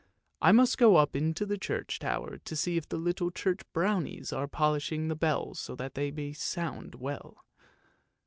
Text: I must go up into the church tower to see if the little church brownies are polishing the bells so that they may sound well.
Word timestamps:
I 0.41 0.51
must 0.51 0.79
go 0.79 0.95
up 0.95 1.15
into 1.15 1.45
the 1.45 1.59
church 1.59 1.99
tower 1.99 2.39
to 2.39 2.55
see 2.55 2.75
if 2.75 2.89
the 2.89 2.97
little 2.97 3.29
church 3.29 3.61
brownies 3.71 4.33
are 4.33 4.47
polishing 4.47 5.09
the 5.09 5.15
bells 5.15 5.59
so 5.59 5.75
that 5.75 5.93
they 5.93 6.09
may 6.09 6.33
sound 6.33 6.95
well. 6.95 7.45